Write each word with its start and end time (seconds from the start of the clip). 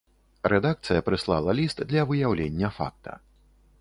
Рэдакцыя 0.53 1.03
прыслала 1.09 1.55
ліст 1.59 1.85
для 1.91 2.07
выяўлення 2.13 2.73
факта. 2.79 3.11